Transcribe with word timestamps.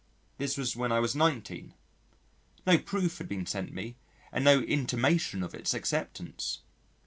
This 0.39 0.57
was 0.57 0.75
when 0.75 0.91
I 0.91 0.99
was 0.99 1.13
19. 1.15 1.75
No 2.65 2.77
proof 2.79 3.19
had 3.19 3.29
been 3.29 3.45
sent 3.45 3.71
me 3.71 3.97
and 4.31 4.43
no 4.43 4.61
intimation 4.61 5.43
of 5.43 5.53
its 5.53 5.75
acceptance. 5.75 6.61